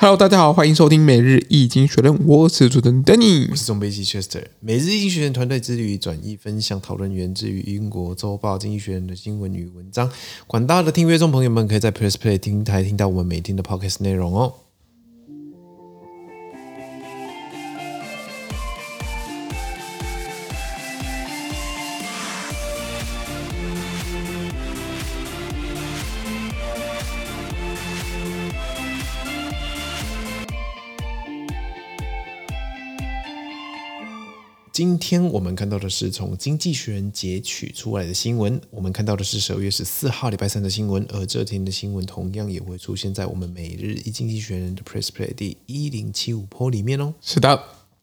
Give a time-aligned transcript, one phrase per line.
[0.00, 4.44] Hello，大家好，欢迎收听每日易经学人，我是主持人 Danny，我是总编辑 Chester。
[4.60, 10.08] 每日易经学人团队致力于转译分享讨论源自于英国周报《经济学人》的新闻与文章。
[10.46, 14.54] 广大的听阅众朋友们，可以在 Press Play 听台听到我们每天的 Podcast 内容哦。
[34.78, 38.60] 今天我们看到的是从《经济学人》截取出来的新闻。
[38.70, 47.12] 我们看到的是十二月十四号礼拜三的新闻，而这天的新闻同样也会出现在我们每日一经济学人的 Press Play 第一零七五 Po 里面哦。
[47.20, 47.60] 是的，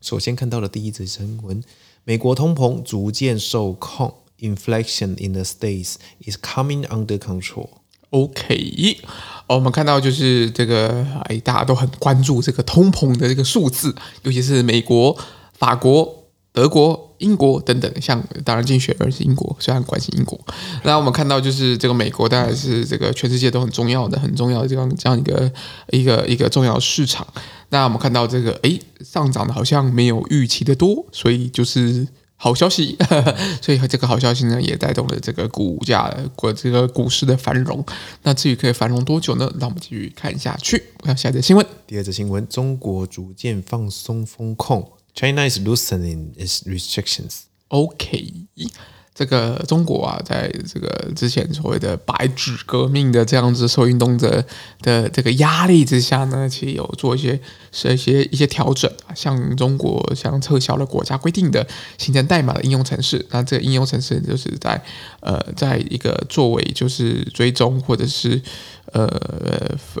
[0.00, 1.62] 首先看到的第一则新闻：
[2.02, 5.94] 美国通膨逐渐受控，Inflation in the States
[6.26, 7.68] is coming under control。
[8.10, 8.98] OK，
[9.46, 13.94] 我们看到就是这个，哎，大家都很关注这个通膨的这个数字，
[14.24, 15.16] 尤其是美国、
[15.52, 16.25] 法国。
[16.56, 20.40] 德国、英国等等，像当然经济学人是英国，虽然关心英国。
[20.84, 25.52] 那我们看到就是这个美国，当然是这个全世界都很重要的、很重要的这样这样一个
[25.90, 27.26] 一个一个重要市场。
[27.68, 32.96] 那我们看到这个，哎，上涨的好像没有预期的多，所以就是好消息。
[33.60, 37.84] 所以这个好消息呢，也带动了这个股价、国这个股市的繁荣。
[38.22, 39.46] 那至于可以繁荣多久呢？
[39.60, 40.82] 让我们继续看下去。
[41.04, 41.66] 看下一则新闻。
[41.86, 44.90] 第二则新闻：中国逐渐放松风控。
[45.16, 47.44] China is loosening its restrictions.
[47.68, 48.46] OK，
[49.14, 54.44] 这个中国啊，在这个之前所谓的“白纸革命”的这样子受运动的
[54.82, 57.40] 的这个压力之下呢，其实有做一些
[57.72, 64.84] 是一些一些调整啊，像中国像撤销了国家规定的形成代码的应用程式，那这个应用程式就是在
[65.20, 68.42] 呃，在一个作为就是追踪或者是。
[68.92, 69.04] 呃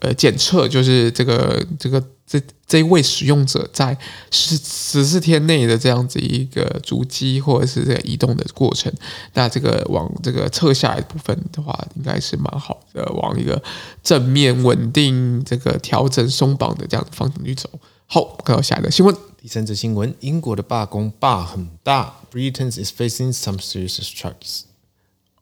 [0.00, 2.02] 呃检测就是这个这个
[2.32, 3.94] 这这一位使用者在
[4.30, 8.90] 十十四天内的这样子一个足迹或者是这个移动的过程，
[9.34, 13.62] 那这个往这个撤下来的部分的话，应该是蛮好的，往一个
[14.02, 17.68] 正面稳定这个调整松绑的这样的方向去走。
[18.06, 24.71] 好，看到下一个新闻，第三则新闻，英国的罢工罢很大，Britain is facing some serious strikes。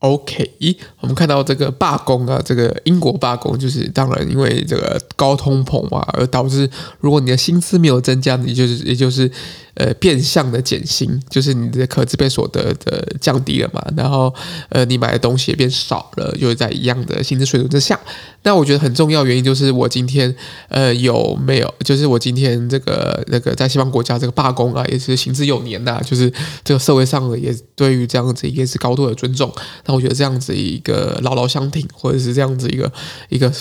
[0.01, 0.51] OK，
[0.99, 6.67] 我们看到这个罢工啊，这个英国罢工，就是当然因为这个高通膨啊，而导致
[6.99, 9.29] 如果你的薪资没有增加，你就是也就是
[9.75, 14.33] 呃变相的减薪，就是你的可支配所得的降低了嘛，然后
[14.69, 17.99] 呃你买的东西也变少了，就是在一样的薪资水准之下。
[18.43, 20.35] 那我觉得很重要原因就是我今天
[20.69, 26.33] 呃有没有，就是我今天这个那个在西方国家这个罢工啊，也是行之有年呐，就是
[26.63, 29.53] 这个社会上也对于这样子也是高度的尊重。
[29.91, 32.89] 那我觉得这样子一个牢牢相挺，或者是这样子一个
[33.27, 33.51] 一个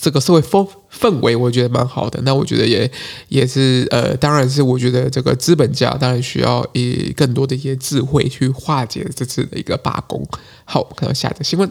[0.00, 2.20] 这个社会氛氛围，我觉得蛮好的。
[2.22, 2.90] 那我觉得也
[3.28, 10.26] 也是呃，当然是我觉得这个资本家当然需要以更多的一些智慧去化解这次的一个罢工。
[10.64, 11.70] 好我，看到下一个新闻。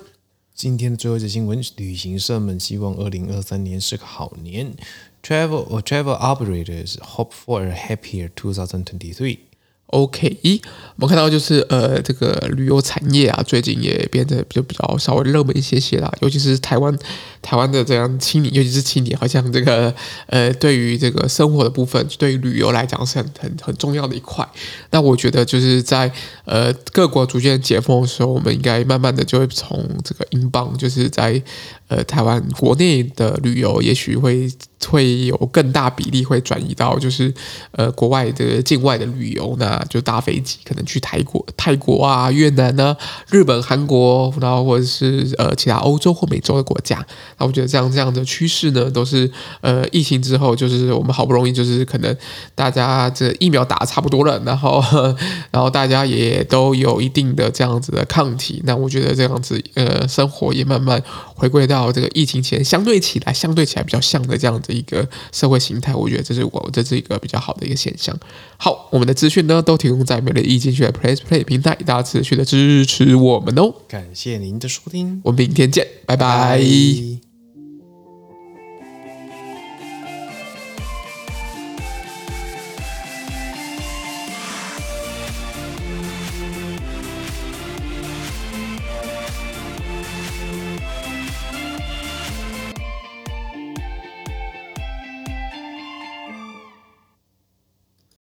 [0.55, 4.73] 今天的最后一则新闻：旅行社们希望二零二三年是个好年。
[5.21, 9.46] Travel or travel operators hope for a happier 2023。
[9.87, 10.37] OK，
[10.97, 16.11] 我们看到就是呃，这个旅游产业啊，最近也变得就比较稍微热门一些些啦。
[16.19, 16.93] 尤其是台湾，
[17.41, 19.93] 台湾的这样青年，尤其是青年，好像这个
[20.25, 24.45] 呃，对于这个生活的部分，对于旅游来讲是很很很重要的一块。
[24.91, 26.11] 那我觉得就是在
[26.43, 31.41] 呃各国逐渐解封的时候，我们应该慢慢的就会从这个英镑，就是在
[31.87, 34.49] 呃台湾国内的旅游，也许会。
[34.87, 37.33] 会有更大比例会转移到就是
[37.71, 42.95] 呃国外的境外的旅游，那就搭飞机可能去泰国、泰国啊、越南呢、
[43.31, 47.03] 日本、韩国，然后或者是呃其他欧洲或美洲的国家。
[47.39, 49.29] 那我觉得这样这样的趋势呢，都是
[49.61, 52.15] 呃疫情之后，就是我们好不容易就是可能
[52.53, 54.81] 大家这疫苗打的差不多了，然后
[55.49, 58.61] 然后大家也都有一定的这样子的抗体。
[58.63, 61.01] 那我觉得这样子呃生活也慢慢
[61.33, 64.73] 回归到这个疫情前相对起来相对起来比较像的这样子。
[64.77, 68.15] 一个社会形态，我觉得这是我这是一个比较好的一个现象。
[68.57, 73.73] 好，我们的资讯呢都提供在每日一经济学人 Press Play 平台，大家持续的支持我们哦。
[73.87, 76.27] 感谢您的收听，我们明天见，拜拜。
[76.27, 77.26] 拜拜。